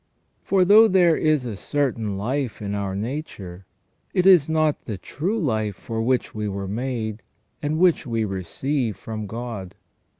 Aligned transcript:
For 0.43 0.65
though 0.65 0.87
there 0.87 1.15
is 1.15 1.45
a 1.45 1.55
certain 1.55 2.17
life 2.17 2.59
in 2.59 2.73
our 2.73 2.95
nature, 2.95 3.67
it 4.15 4.25
is 4.25 4.49
not 4.49 4.85
the 4.85 4.97
true 4.97 5.39
life 5.39 5.75
for 5.75 6.01
which 6.01 6.33
we 6.33 6.49
were 6.49 6.67
made, 6.67 7.21
and 7.61 7.77
which 7.77 8.07
we 8.07 8.25
receive 8.25 8.97
from 8.97 9.27
God. 9.27 9.75